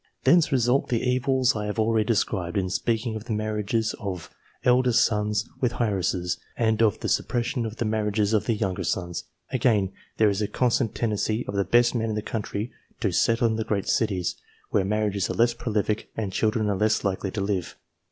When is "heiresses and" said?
5.79-6.81